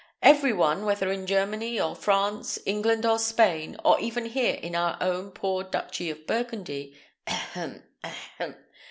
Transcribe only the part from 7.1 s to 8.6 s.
ahem! ahem!